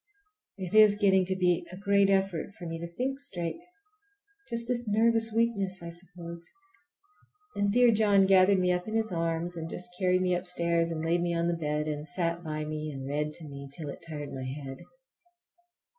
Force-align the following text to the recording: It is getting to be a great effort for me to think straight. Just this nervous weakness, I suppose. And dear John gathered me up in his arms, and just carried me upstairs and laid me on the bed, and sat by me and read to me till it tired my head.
It 0.57 0.73
is 0.73 0.95
getting 0.95 1.25
to 1.25 1.35
be 1.35 1.63
a 1.71 1.77
great 1.77 2.09
effort 2.09 2.55
for 2.55 2.65
me 2.65 2.79
to 2.79 2.87
think 2.87 3.19
straight. 3.19 3.59
Just 4.49 4.67
this 4.67 4.87
nervous 4.87 5.31
weakness, 5.31 5.83
I 5.83 5.89
suppose. 5.89 6.43
And 7.55 7.71
dear 7.71 7.91
John 7.91 8.25
gathered 8.25 8.57
me 8.57 8.71
up 8.71 8.87
in 8.87 8.95
his 8.95 9.11
arms, 9.11 9.55
and 9.55 9.69
just 9.69 9.91
carried 9.99 10.23
me 10.23 10.33
upstairs 10.33 10.89
and 10.89 11.05
laid 11.05 11.21
me 11.21 11.35
on 11.35 11.47
the 11.47 11.53
bed, 11.53 11.87
and 11.87 12.07
sat 12.07 12.43
by 12.43 12.65
me 12.65 12.89
and 12.91 13.07
read 13.07 13.31
to 13.33 13.47
me 13.47 13.69
till 13.77 13.89
it 13.89 14.03
tired 14.09 14.33
my 14.33 14.45
head. 14.47 14.79